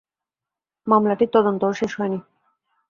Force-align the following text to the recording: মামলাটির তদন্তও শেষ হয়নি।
মামলাটির 0.87 1.33
তদন্তও 1.33 1.73
শেষ 1.73 1.91
হয়নি। 1.99 2.19